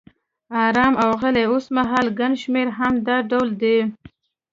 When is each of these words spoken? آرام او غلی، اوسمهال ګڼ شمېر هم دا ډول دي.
آرام 0.63 0.93
او 1.03 1.09
غلی، 1.21 1.43
اوسمهال 1.49 2.05
ګڼ 2.19 2.31
شمېر 2.41 2.67
هم 2.77 2.93
دا 3.07 3.17
ډول 3.29 3.49
دي. 3.61 3.77